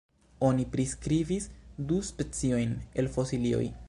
Oni 0.45 0.63
priskribis 0.75 1.45
du 1.91 2.01
speciojn 2.09 2.73
el 3.03 3.13
fosilioj. 3.19 3.65